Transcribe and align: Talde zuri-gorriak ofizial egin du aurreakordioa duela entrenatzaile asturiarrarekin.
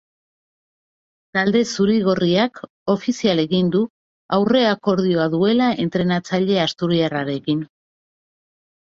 Talde 1.37 1.59
zuri-gorriak 1.73 2.55
ofizial 2.93 3.41
egin 3.43 3.69
du 3.75 3.81
aurreakordioa 4.37 5.27
duela 5.35 5.67
entrenatzaile 5.85 6.57
asturiarrarekin. 6.63 7.61